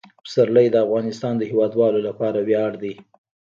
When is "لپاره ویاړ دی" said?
2.07-2.93